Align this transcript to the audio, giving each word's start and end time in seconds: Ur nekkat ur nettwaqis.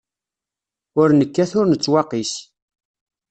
Ur 1.01 1.09
nekkat 1.13 1.51
ur 1.59 1.65
nettwaqis. 1.67 2.33